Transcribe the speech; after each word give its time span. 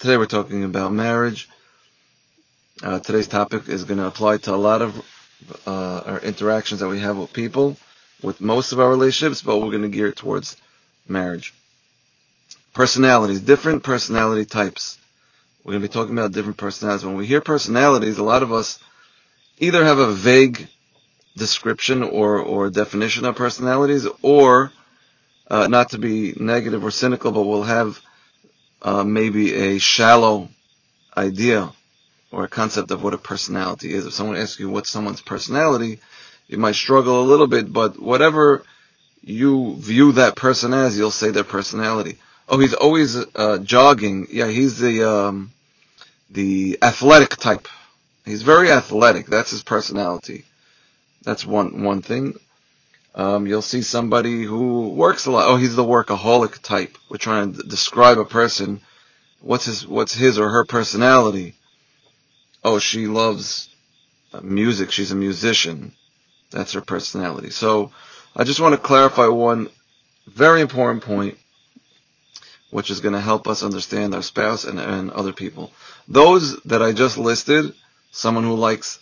Today 0.00 0.16
we're 0.16 0.24
talking 0.24 0.64
about 0.64 0.94
marriage. 0.94 1.46
Uh, 2.82 3.00
today's 3.00 3.28
topic 3.28 3.68
is 3.68 3.84
going 3.84 3.98
to 3.98 4.06
apply 4.06 4.38
to 4.38 4.54
a 4.54 4.56
lot 4.56 4.80
of 4.80 4.96
uh, 5.66 6.00
our 6.06 6.20
interactions 6.20 6.80
that 6.80 6.88
we 6.88 7.00
have 7.00 7.18
with 7.18 7.34
people, 7.34 7.76
with 8.22 8.40
most 8.40 8.72
of 8.72 8.80
our 8.80 8.88
relationships, 8.88 9.42
but 9.42 9.58
we're 9.58 9.68
going 9.68 9.82
to 9.82 9.90
gear 9.90 10.06
it 10.06 10.16
towards 10.16 10.56
marriage. 11.06 11.52
Personalities, 12.72 13.42
different 13.42 13.82
personality 13.82 14.46
types. 14.46 14.96
We're 15.64 15.72
going 15.72 15.82
to 15.82 15.88
be 15.90 15.92
talking 15.92 16.16
about 16.16 16.32
different 16.32 16.56
personalities. 16.56 17.04
When 17.04 17.16
we 17.16 17.26
hear 17.26 17.42
personalities, 17.42 18.16
a 18.16 18.24
lot 18.24 18.42
of 18.42 18.54
us 18.54 18.78
either 19.58 19.84
have 19.84 19.98
a 19.98 20.10
vague 20.14 20.66
description 21.36 22.02
or, 22.02 22.38
or 22.38 22.70
definition 22.70 23.26
of 23.26 23.36
personalities, 23.36 24.08
or 24.22 24.72
uh, 25.50 25.66
not 25.66 25.90
to 25.90 25.98
be 25.98 26.32
negative 26.40 26.82
or 26.82 26.90
cynical, 26.90 27.32
but 27.32 27.42
we'll 27.42 27.64
have 27.64 28.00
uh, 28.82 29.04
maybe 29.04 29.54
a 29.54 29.78
shallow 29.78 30.48
idea 31.16 31.72
or 32.32 32.44
a 32.44 32.48
concept 32.48 32.90
of 32.90 33.02
what 33.02 33.14
a 33.14 33.18
personality 33.18 33.92
is. 33.92 34.06
If 34.06 34.14
someone 34.14 34.36
asks 34.36 34.60
you 34.60 34.70
what's 34.70 34.90
someone's 34.90 35.20
personality, 35.20 36.00
you 36.48 36.58
might 36.58 36.74
struggle 36.74 37.22
a 37.22 37.26
little 37.26 37.46
bit, 37.46 37.72
but 37.72 38.00
whatever 38.00 38.62
you 39.22 39.76
view 39.76 40.12
that 40.12 40.36
person 40.36 40.72
as, 40.72 40.96
you'll 40.96 41.10
say 41.10 41.30
their 41.30 41.44
personality. 41.44 42.18
Oh, 42.48 42.58
he's 42.58 42.74
always 42.74 43.16
uh, 43.36 43.58
jogging. 43.58 44.26
Yeah, 44.30 44.48
he's 44.48 44.78
the 44.78 45.08
um, 45.08 45.52
the 46.30 46.78
athletic 46.82 47.36
type. 47.36 47.68
He's 48.24 48.42
very 48.42 48.70
athletic. 48.70 49.26
That's 49.26 49.50
his 49.50 49.62
personality. 49.62 50.44
That's 51.22 51.46
one 51.46 51.82
one 51.82 52.02
thing. 52.02 52.34
Um, 53.14 53.46
you'll 53.46 53.62
see 53.62 53.82
somebody 53.82 54.44
who 54.44 54.90
works 54.90 55.26
a 55.26 55.30
lot. 55.30 55.48
Oh, 55.48 55.56
he's 55.56 55.74
the 55.74 55.84
workaholic 55.84 56.62
type. 56.62 56.96
We're 57.08 57.16
trying 57.16 57.54
to 57.54 57.62
describe 57.62 58.18
a 58.18 58.24
person. 58.24 58.80
What's 59.40 59.64
his 59.64 59.86
What's 59.86 60.14
his 60.14 60.38
or 60.38 60.48
her 60.48 60.64
personality? 60.64 61.54
Oh, 62.62 62.78
she 62.78 63.06
loves 63.06 63.68
uh, 64.32 64.40
music. 64.42 64.92
She's 64.92 65.12
a 65.12 65.16
musician. 65.16 65.92
That's 66.50 66.72
her 66.72 66.80
personality. 66.80 67.50
So, 67.50 67.90
I 68.36 68.44
just 68.44 68.60
want 68.60 68.74
to 68.74 68.80
clarify 68.80 69.26
one 69.26 69.68
very 70.26 70.60
important 70.60 71.02
point, 71.02 71.36
which 72.70 72.90
is 72.90 73.00
going 73.00 73.14
to 73.14 73.20
help 73.20 73.48
us 73.48 73.62
understand 73.62 74.14
our 74.14 74.22
spouse 74.22 74.64
and, 74.64 74.78
and 74.78 75.10
other 75.10 75.32
people. 75.32 75.72
Those 76.06 76.60
that 76.62 76.82
I 76.82 76.92
just 76.92 77.18
listed, 77.18 77.74
someone 78.12 78.44
who 78.44 78.54
likes 78.54 79.00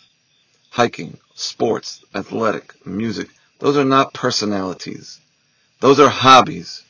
hiking, 0.71 1.19
sports, 1.35 2.05
athletic, 2.15 2.75
music, 2.87 3.29
those 3.59 3.77
are 3.77 3.85
not 3.85 4.15
personalities. 4.15 5.21
Those 5.81 6.01
are 6.01 6.09
hobbies. 6.09 6.83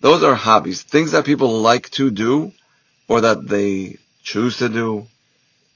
Those 0.00 0.22
are 0.22 0.34
hobbies. 0.34 0.82
Things 0.82 1.12
that 1.12 1.24
people 1.24 1.60
like 1.60 1.90
to 1.90 2.10
do 2.10 2.52
or 3.08 3.22
that 3.22 3.48
they 3.48 3.98
choose 4.22 4.58
to 4.58 4.68
do 4.68 5.06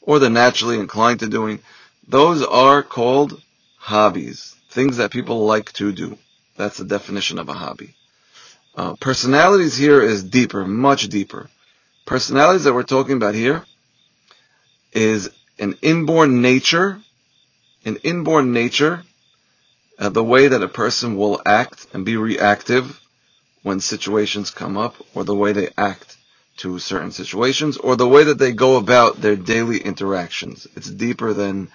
or 0.01 0.19
they're 0.19 0.31
naturally 0.31 0.79
inclined 0.79 1.21
to 1.21 1.29
doing. 1.29 1.61
Those 2.07 2.43
are 2.43 2.83
called 2.83 3.41
hobbies. 3.79 4.55
Things 4.71 4.97
that 4.99 5.11
people 5.11 5.45
like 5.45 5.73
to 5.75 5.93
do. 5.93 6.19
That's 6.57 6.79
the 6.79 6.85
definition 6.85 7.39
of 7.39 7.49
a 7.49 7.55
hobby. 7.55 7.95
Uh, 8.75 8.95
personalities 8.95 9.77
here 9.77 10.01
is 10.01 10.25
deeper, 10.25 10.65
much 10.67 11.09
deeper. 11.09 11.51
Personalities 12.07 12.65
that 12.65 12.75
we're 12.75 12.83
talking 12.83 13.17
about 13.17 13.35
here 13.35 13.65
is 14.93 15.31
an 15.59 15.77
inborn 15.83 16.43
nature, 16.43 17.01
an 17.85 17.97
inborn 17.97 18.53
nature 18.53 19.05
uh, 19.99 20.09
the 20.09 20.25
way 20.25 20.49
that 20.49 20.63
a 20.63 20.69
person 20.69 21.17
will 21.17 21.41
act 21.45 21.87
and 21.93 22.05
be 22.05 22.17
reactive 22.17 23.01
when 23.63 23.81
situations 23.81 24.51
come 24.51 24.77
up, 24.77 24.97
or 25.15 25.25
the 25.25 25.35
way 25.35 25.53
they 25.53 25.69
act 25.77 26.17
to 26.57 26.79
certain 26.79 27.13
situations, 27.13 27.77
or 27.77 27.97
the 27.97 28.09
way 28.09 28.25
that 28.25 28.39
they 28.39 28.53
go 28.53 28.77
about 28.77 29.21
their 29.21 29.37
daily 29.37 29.79
interactions. 29.79 30.67
It's 30.77 30.91
deeper 30.91 31.33
than 31.33 31.69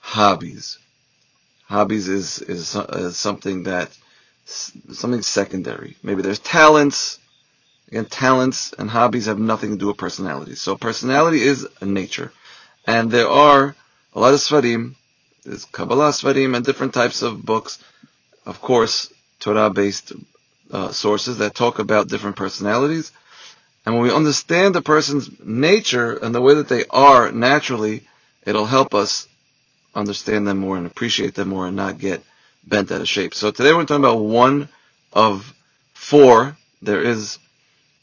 hobbies. 0.00 0.78
Hobbies 1.66 2.08
is, 2.08 2.38
is, 2.40 2.76
is 2.76 3.16
something 3.16 3.62
that, 3.62 3.96
something 4.44 5.22
secondary. 5.22 5.96
Maybe 6.02 6.20
there's 6.22 6.38
talents. 6.38 7.18
Again, 7.88 8.06
talents 8.06 8.74
and 8.78 8.90
hobbies 8.90 9.26
have 9.26 9.38
nothing 9.38 9.70
to 9.70 9.76
do 9.76 9.86
with 9.86 9.96
personality. 9.96 10.54
So 10.54 10.76
personality 10.76 11.42
is 11.42 11.66
a 11.80 11.86
nature. 11.86 12.32
And 12.86 13.10
there 13.10 13.28
are 13.28 13.74
a 14.14 14.20
lot 14.20 14.34
of 14.34 14.40
Sfarim 14.40 14.96
there's 15.44 15.64
Kabbalah 15.66 16.10
Svarim 16.10 16.56
and 16.56 16.64
different 16.64 16.94
types 16.94 17.22
of 17.22 17.44
books. 17.44 17.78
Of 18.46 18.60
course, 18.60 19.12
Torah-based 19.40 20.12
uh, 20.70 20.92
sources 20.92 21.38
that 21.38 21.54
talk 21.54 21.78
about 21.78 22.08
different 22.08 22.36
personalities. 22.36 23.12
And 23.84 23.94
when 23.94 24.04
we 24.04 24.12
understand 24.12 24.74
the 24.74 24.82
person's 24.82 25.30
nature 25.44 26.12
and 26.16 26.34
the 26.34 26.40
way 26.40 26.54
that 26.54 26.68
they 26.68 26.84
are 26.90 27.32
naturally, 27.32 28.06
it'll 28.46 28.66
help 28.66 28.94
us 28.94 29.28
understand 29.94 30.46
them 30.46 30.58
more 30.58 30.76
and 30.76 30.86
appreciate 30.86 31.34
them 31.34 31.48
more 31.48 31.66
and 31.66 31.76
not 31.76 31.98
get 31.98 32.22
bent 32.66 32.92
out 32.92 33.00
of 33.00 33.08
shape. 33.08 33.34
So 33.34 33.50
today 33.50 33.72
we're 33.72 33.84
talking 33.84 34.04
about 34.04 34.20
one 34.20 34.68
of 35.12 35.52
four. 35.94 36.56
There 36.80 37.02
is 37.02 37.38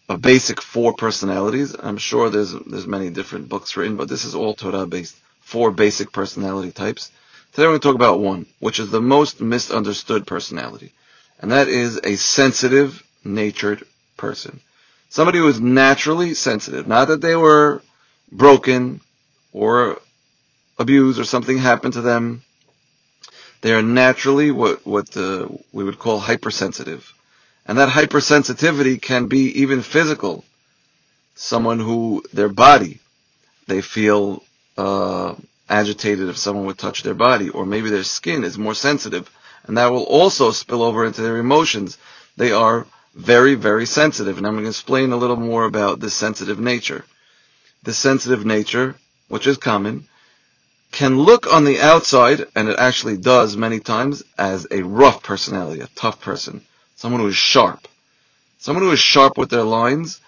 a 0.10 0.18
basic 0.18 0.62
four 0.62 0.94
personalities. 0.94 1.76
I'm 1.78 1.98
sure 1.98 2.30
there's 2.30 2.54
there's 2.54 2.88
many 2.88 3.10
different 3.10 3.48
books 3.50 3.78
written, 3.78 3.96
but 3.98 4.10
this 4.10 4.26
is 4.26 4.36
all 4.36 4.54
Torah 4.54 4.86
based. 4.86 5.16
Four 5.42 5.72
basic 5.72 6.12
personality 6.12 6.72
types. 6.72 7.12
Today 7.52 7.64
we're 7.64 7.70
going 7.72 7.82
to 7.82 7.88
talk 7.88 7.96
about 7.96 8.20
one, 8.20 8.46
which 8.60 8.80
is 8.80 8.92
the 8.92 9.02
most 9.02 9.42
misunderstood 9.42 10.28
personality. 10.28 10.94
And 11.40 11.52
that 11.52 11.68
is 11.68 12.00
a 12.04 12.16
sensitive 12.16 13.04
natured 13.24 13.86
person. 14.18 14.60
Somebody 15.10 15.40
who 15.40 15.48
is 15.48 15.60
naturally 15.60 16.36
sensitive. 16.36 16.88
Not 16.88 17.08
that 17.08 17.22
they 17.22 17.36
were 17.36 17.82
broken 18.32 19.02
or 19.52 20.00
abused 20.78 21.20
or 21.20 21.24
something 21.24 21.58
happened 21.58 21.94
to 21.94 22.02
them. 22.02 22.44
They 23.62 23.74
are 23.74 23.82
naturally 23.82 24.52
what, 24.52 24.86
what 24.86 25.18
uh, 25.18 25.48
we 25.74 25.84
would 25.84 25.98
call 25.98 26.20
hypersensitive. 26.20 27.12
And 27.66 27.80
that 27.80 27.90
hypersensitivity 27.90 29.02
can 29.02 29.28
be 29.28 29.62
even 29.62 29.82
physical. 29.82 30.46
Someone 31.36 31.80
who, 31.80 32.24
their 32.32 32.50
body, 32.50 33.00
they 33.68 33.82
feel 33.82 34.44
uh, 34.78 35.36
agitated 35.70 36.28
if 36.28 36.38
someone 36.38 36.66
would 36.66 36.78
touch 36.78 37.04
their 37.04 37.14
body, 37.14 37.50
or 37.50 37.66
maybe 37.66 37.90
their 37.90 38.04
skin 38.04 38.44
is 38.44 38.58
more 38.58 38.74
sensitive, 38.74 39.30
and 39.64 39.78
that 39.78 39.92
will 39.92 40.04
also 40.04 40.52
spill 40.52 40.82
over 40.84 41.06
into 41.06 41.22
their 41.22 41.38
emotions. 41.38 41.98
They 42.38 42.52
are 42.52 42.88
very, 43.14 43.56
very 43.56 43.86
sensitive, 43.86 44.38
and 44.38 44.48
I'm 44.48 44.54
going 44.54 44.66
to 44.66 44.70
explain 44.70 45.12
a 45.12 45.18
little 45.18 45.36
more 45.36 45.66
about 45.66 46.00
this 46.00 46.14
sensitive 46.14 46.60
nature. 46.60 47.06
This 47.84 47.98
sensitive 47.98 48.46
nature, 48.46 48.96
which 49.28 49.48
is 49.48 49.58
common, 49.58 50.08
can 50.92 51.20
look 51.20 51.52
on 51.54 51.66
the 51.66 51.80
outside, 51.80 52.46
and 52.56 52.68
it 52.68 52.80
actually 52.80 53.18
does 53.18 53.56
many 53.56 53.80
times, 53.80 54.24
as 54.38 54.66
a 54.72 54.82
rough 54.82 55.22
personality, 55.22 55.82
a 55.82 55.88
tough 55.96 56.20
person, 56.20 56.62
someone 56.96 57.22
who 57.22 57.28
is 57.28 57.36
sharp. 57.36 57.88
Someone 58.58 58.84
who 58.84 58.92
is 58.92 59.00
sharp 59.00 59.38
with 59.38 59.50
their 59.50 59.64
lines, 59.64 60.20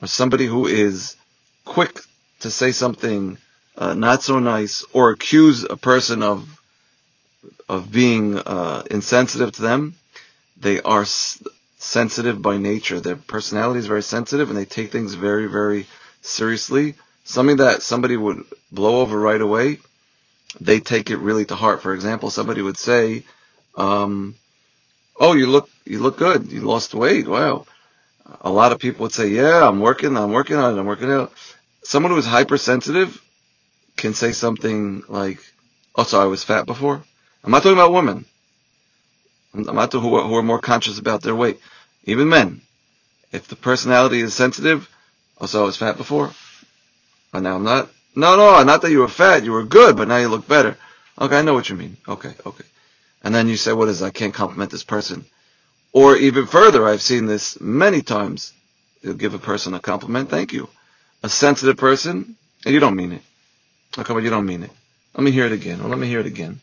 or 0.00 0.06
somebody 0.06 0.46
who 0.46 0.66
is 0.66 1.16
quick 1.64 2.00
to 2.40 2.50
say 2.50 2.72
something 2.72 3.38
uh, 3.76 3.94
not 3.94 4.22
so 4.22 4.38
nice 4.40 4.84
or 4.92 5.10
accuse 5.10 5.64
a 5.64 5.76
person 5.76 6.22
of 6.22 6.48
of 7.68 7.92
being 7.92 8.38
uh, 8.38 8.84
insensitive 8.90 9.52
to 9.52 9.62
them, 9.62 9.96
they 10.60 10.80
are 10.82 11.02
s- 11.02 11.42
sensitive 11.78 12.42
by 12.42 12.58
nature. 12.58 13.00
Their 13.00 13.16
personality 13.16 13.80
is 13.80 13.86
very 13.88 14.02
sensitive, 14.02 14.50
and 14.50 14.58
they 14.58 14.64
take 14.66 14.92
things 14.92 15.14
very, 15.14 15.46
very 15.46 15.86
seriously. 16.22 16.94
Something 17.24 17.58
that 17.58 17.82
somebody 17.82 18.16
would 18.16 18.44
blow 18.72 19.00
over 19.00 19.18
right 19.18 19.40
away, 19.40 19.80
they 20.60 20.80
take 20.80 21.10
it 21.10 21.18
really 21.18 21.46
to 21.46 21.56
heart. 21.56 21.82
For 21.82 21.94
example, 21.94 22.30
somebody 22.30 22.62
would 22.62 22.78
say, 22.78 23.24
um, 23.76 24.36
"Oh, 25.20 25.34
you 25.34 25.48
look 25.48 25.70
you 25.86 26.00
look 26.00 26.18
good. 26.18 26.52
You 26.52 26.62
lost 26.62 26.94
weight. 26.94 27.28
Wow." 27.28 27.66
A 28.42 28.50
lot 28.50 28.72
of 28.72 28.80
people 28.80 29.04
would 29.04 29.12
say, 29.14 29.28
"Yeah, 29.28 29.68
I'm 29.68 29.80
working. 29.80 30.16
I'm 30.16 30.32
working 30.32 30.56
on 30.56 30.76
it. 30.76 30.80
I'm 30.80 30.86
working 30.86 31.10
out." 31.12 31.32
Someone 31.84 32.12
who 32.12 32.18
is 32.18 32.26
hypersensitive 32.26 33.20
can 34.02 34.14
say 34.14 34.32
something 34.32 35.04
like, 35.08 35.38
"Oh, 35.94 36.02
so 36.02 36.20
I 36.20 36.26
was 36.26 36.42
fat 36.44 36.66
before." 36.66 37.02
I'm 37.42 37.52
not 37.52 37.62
talking 37.62 37.78
about 37.78 37.92
women. 37.92 38.24
I'm 39.54 39.62
not 39.62 39.90
talking 39.90 40.08
who 40.08 40.16
are, 40.16 40.26
who 40.28 40.34
are 40.34 40.42
more 40.42 40.58
conscious 40.60 40.98
about 40.98 41.22
their 41.22 41.36
weight. 41.36 41.58
Even 42.04 42.28
men, 42.28 42.62
if 43.30 43.46
the 43.46 43.56
personality 43.56 44.20
is 44.20 44.34
sensitive, 44.34 44.88
"Oh, 45.40 45.46
so 45.46 45.62
I 45.62 45.66
was 45.66 45.76
fat 45.76 45.96
before." 45.96 46.32
Oh, 47.32 47.38
now 47.38 47.54
I'm 47.54 47.62
not. 47.62 47.90
No, 48.16 48.36
no, 48.36 48.62
not 48.64 48.82
that 48.82 48.90
you 48.90 48.98
were 48.98 49.08
fat. 49.22 49.44
You 49.44 49.52
were 49.52 49.64
good, 49.78 49.96
but 49.96 50.08
now 50.08 50.18
you 50.18 50.28
look 50.28 50.48
better. 50.48 50.76
Okay, 51.18 51.38
I 51.38 51.42
know 51.42 51.54
what 51.54 51.70
you 51.70 51.76
mean. 51.76 51.96
Okay, 52.08 52.34
okay. 52.44 52.64
And 53.22 53.32
then 53.34 53.48
you 53.48 53.56
say, 53.56 53.72
"What 53.72 53.88
is? 53.88 54.02
I 54.02 54.10
can't 54.10 54.34
compliment 54.34 54.70
this 54.72 54.84
person." 54.84 55.24
Or 55.92 56.16
even 56.16 56.46
further, 56.46 56.88
I've 56.88 57.02
seen 57.10 57.26
this 57.26 57.60
many 57.60 58.02
times. 58.02 58.52
You'll 59.02 59.22
give 59.24 59.34
a 59.34 59.48
person 59.50 59.74
a 59.74 59.80
compliment, 59.80 60.28
thank 60.28 60.52
you. 60.52 60.68
A 61.22 61.28
sensitive 61.28 61.76
person, 61.76 62.36
and 62.64 62.74
you 62.74 62.80
don't 62.80 62.96
mean 62.96 63.12
it. 63.12 63.22
Okay, 63.98 64.14
but 64.14 64.22
you 64.22 64.30
don't 64.30 64.46
mean 64.46 64.62
it. 64.62 64.70
Let 65.14 65.24
me 65.24 65.30
hear 65.30 65.46
it 65.46 65.52
again. 65.52 65.80
Or 65.80 65.88
let 65.88 65.98
me 65.98 66.06
hear 66.06 66.20
it 66.20 66.26
again. 66.26 66.60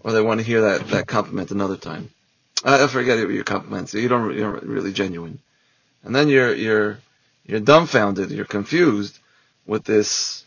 Or 0.00 0.12
they 0.12 0.22
want 0.22 0.40
to 0.40 0.46
hear 0.46 0.62
that, 0.62 0.88
that 0.88 1.06
compliment 1.06 1.50
another 1.50 1.76
time. 1.76 2.10
I 2.64 2.86
forget 2.86 3.18
your 3.18 3.44
compliments. 3.44 3.92
You 3.92 4.08
don't, 4.08 4.34
you're 4.34 4.52
really 4.60 4.92
genuine. 4.92 5.38
And 6.02 6.14
then 6.14 6.28
you're, 6.28 6.54
you're, 6.54 6.98
you're 7.44 7.60
dumbfounded, 7.60 8.30
you're 8.30 8.44
confused 8.46 9.18
with 9.66 9.84
this. 9.84 10.44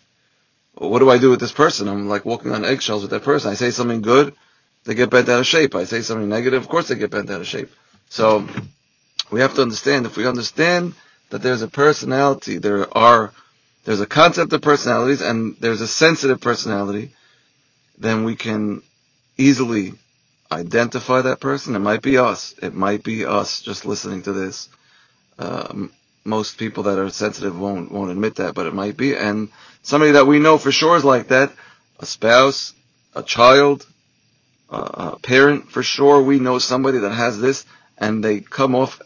What 0.74 1.00
do 1.00 1.10
I 1.10 1.18
do 1.18 1.30
with 1.30 1.40
this 1.40 1.52
person? 1.52 1.88
I'm 1.88 2.08
like 2.08 2.26
walking 2.26 2.52
on 2.52 2.66
eggshells 2.66 3.02
with 3.04 3.12
that 3.12 3.24
person. 3.24 3.52
I 3.52 3.56
say 3.56 3.72
something 3.72 4.02
good, 4.02 4.34
they 4.86 4.96
get 4.96 5.10
bent 5.10 5.30
out 5.30 5.40
of 5.40 5.48
shape. 5.48 5.76
I 5.76 5.86
say 5.86 6.02
something 6.02 6.30
negative, 6.30 6.62
of 6.62 6.70
course 6.70 6.88
they 6.88 6.96
get 6.96 7.12
bent 7.12 7.30
out 7.30 7.42
of 7.42 7.48
shape. 7.48 7.70
So 8.10 8.48
we 9.32 9.42
have 9.42 9.56
to 9.56 9.62
understand, 9.62 10.06
if 10.06 10.18
we 10.18 10.28
understand 10.28 10.94
that 11.30 11.42
there's 11.42 11.62
a 11.62 11.68
personality, 11.68 12.58
there 12.58 12.96
are, 12.98 13.34
there's 13.88 14.02
a 14.02 14.06
concept 14.06 14.52
of 14.52 14.62
personalities 14.62 15.22
and 15.22 15.56
there's 15.62 15.80
a 15.80 15.88
sensitive 15.88 16.42
personality, 16.42 17.14
then 17.98 18.26
we 18.26 18.36
can 18.36 18.82
easily 19.38 19.94
identify 20.52 21.22
that 21.22 21.40
person. 21.40 21.74
It 21.74 21.80
might 21.80 22.02
be 22.02 22.18
us. 22.18 22.54
It 22.62 22.74
might 22.74 23.02
be 23.02 23.26
us 23.26 23.62
just 23.62 23.86
listening 23.86 24.24
to 24.24 24.34
this. 24.34 24.68
Um, 25.40 25.94
most 26.26 26.58
people 26.58 26.84
that 26.84 27.00
are 27.00 27.10
sensitive 27.10 27.58
won't 27.58 27.90
won't 27.90 28.12
admit 28.12 28.36
that, 28.36 28.56
but 28.56 28.66
it 28.66 28.74
might 28.74 28.98
be. 28.98 29.16
And 29.16 29.48
somebody 29.84 30.12
that 30.12 30.28
we 30.28 30.40
know 30.40 30.58
for 30.58 30.74
sure 30.74 30.98
is 30.98 31.06
like 31.06 31.30
that, 31.30 31.54
a 31.98 32.06
spouse, 32.06 32.74
a 33.16 33.24
child, 33.24 33.88
uh, 34.70 35.12
a 35.16 35.20
parent 35.20 35.72
for 35.72 35.82
sure. 35.82 36.22
We 36.22 36.40
know 36.40 36.60
somebody 36.60 36.98
that 36.98 37.14
has 37.14 37.40
this, 37.40 37.64
and 37.98 38.22
they 38.22 38.42
come 38.42 38.76
off 38.76 39.02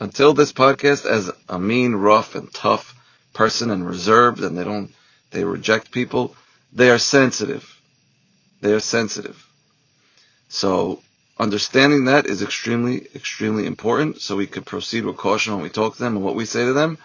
until 0.00 0.34
this 0.34 0.52
podcast 0.52 1.06
as 1.06 1.30
a 1.48 1.60
mean, 1.60 1.94
rough, 1.94 2.34
and 2.34 2.52
tough 2.52 2.95
person 3.36 3.70
and 3.70 3.86
reserved, 3.86 4.40
and 4.42 4.58
they 4.58 4.64
don't 4.64 4.90
they 5.30 5.44
reject 5.44 5.92
people. 5.92 6.34
They 6.72 6.90
are 6.90 6.98
sensitive. 6.98 7.64
They 8.62 8.72
are 8.72 8.80
sensitive. 8.80 9.36
So 10.48 11.02
understanding 11.38 12.06
that 12.06 12.26
is 12.26 12.42
extremely, 12.42 13.06
extremely 13.14 13.66
important 13.66 14.20
so 14.20 14.36
we 14.36 14.46
could 14.46 14.64
proceed 14.66 15.04
with 15.04 15.16
caution 15.16 15.54
when 15.54 15.62
we 15.62 15.68
talk 15.68 15.96
to 15.96 16.02
them 16.02 16.16
and 16.16 16.24
what 16.24 16.34
we 16.34 16.46
say 16.46 16.64
to 16.64 16.72
them. 16.72 16.98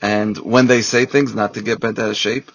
And 0.00 0.36
when 0.38 0.66
they 0.66 0.82
say 0.82 1.04
things, 1.06 1.34
not 1.34 1.54
to 1.54 1.62
get 1.62 1.80
bent 1.80 1.98
out 1.98 2.10
of 2.10 2.16
shape. 2.16 2.50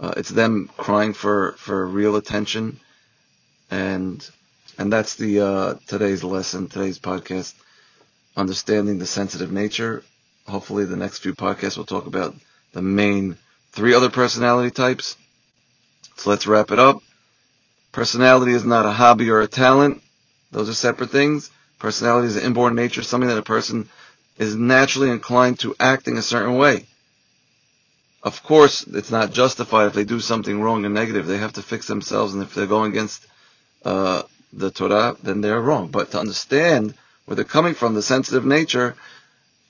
Uh, 0.00 0.14
it's 0.16 0.30
them 0.30 0.70
crying 0.76 1.12
for, 1.12 1.52
for 1.58 1.86
real 1.86 2.16
attention. 2.16 2.80
And, 3.70 4.26
and 4.78 4.92
that's 4.92 5.16
the, 5.16 5.40
uh, 5.40 5.74
today's 5.86 6.24
lesson, 6.24 6.68
today's 6.68 6.98
podcast, 6.98 7.54
understanding 8.36 8.98
the 8.98 9.06
sensitive 9.06 9.52
nature. 9.52 10.02
Hopefully 10.46 10.84
the 10.84 10.96
next 10.96 11.18
few 11.18 11.34
podcasts 11.34 11.76
will 11.76 11.84
talk 11.84 12.06
about 12.06 12.34
the 12.72 12.82
main 12.82 13.36
three 13.72 13.94
other 13.94 14.10
personality 14.10 14.70
types. 14.70 15.16
So 16.16 16.30
let's 16.30 16.46
wrap 16.46 16.70
it 16.70 16.78
up. 16.78 17.02
Personality 17.92 18.52
is 18.52 18.64
not 18.64 18.86
a 18.86 18.90
hobby 18.90 19.30
or 19.30 19.40
a 19.40 19.48
talent. 19.48 20.02
Those 20.50 20.68
are 20.68 20.74
separate 20.74 21.10
things. 21.10 21.50
Personality 21.78 22.28
is 22.28 22.36
an 22.36 22.44
inborn 22.44 22.74
nature, 22.74 23.02
something 23.02 23.28
that 23.28 23.38
a 23.38 23.42
person 23.42 23.88
is 24.38 24.54
naturally 24.54 25.10
inclined 25.10 25.58
to 25.60 25.74
acting 25.78 26.16
a 26.16 26.22
certain 26.22 26.56
way. 26.56 26.86
Of 28.22 28.42
course, 28.42 28.86
it's 28.86 29.10
not 29.10 29.32
justified 29.32 29.86
if 29.86 29.94
they 29.94 30.04
do 30.04 30.20
something 30.20 30.60
wrong 30.60 30.84
and 30.84 30.94
negative. 30.94 31.26
They 31.26 31.38
have 31.38 31.54
to 31.54 31.62
fix 31.62 31.86
themselves, 31.86 32.34
and 32.34 32.42
if 32.42 32.54
they're 32.54 32.66
going 32.66 32.92
against 32.92 33.26
uh, 33.84 34.22
the 34.52 34.70
Torah, 34.70 35.16
then 35.22 35.40
they're 35.40 35.60
wrong. 35.60 35.88
But 35.88 36.12
to 36.12 36.20
understand 36.20 36.94
where 37.24 37.34
they're 37.34 37.44
coming 37.44 37.74
from, 37.74 37.94
the 37.94 38.02
sensitive 38.02 38.44
nature, 38.44 38.94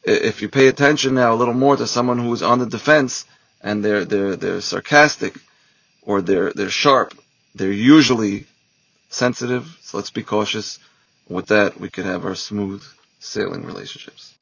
if 0.04 0.42
you 0.42 0.48
pay 0.48 0.68
attention 0.68 1.14
now 1.14 1.32
a 1.34 1.36
little 1.36 1.54
more 1.54 1.76
to 1.76 1.86
someone 1.86 2.18
who's 2.18 2.42
on 2.42 2.58
the 2.58 2.66
defense 2.66 3.24
and 3.60 3.84
they're 3.84 4.04
they're 4.04 4.36
they're 4.36 4.60
sarcastic 4.60 5.34
or 6.02 6.22
they're 6.22 6.52
they're 6.52 6.70
sharp, 6.70 7.14
they're 7.54 7.72
usually 7.72 8.46
sensitive, 9.10 9.78
so 9.82 9.98
let's 9.98 10.10
be 10.10 10.22
cautious. 10.22 10.78
With 11.28 11.46
that, 11.48 11.80
we 11.80 11.88
could 11.90 12.04
have 12.06 12.24
our 12.24 12.34
smooth 12.34 12.82
sailing 13.20 13.64
relationships. 13.64 14.30